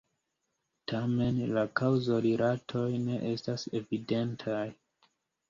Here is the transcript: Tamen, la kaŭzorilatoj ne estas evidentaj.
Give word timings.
Tamen, 0.91 1.37
la 1.57 1.65
kaŭzorilatoj 1.81 2.87
ne 3.05 3.21
estas 3.35 3.67
evidentaj. 3.83 4.65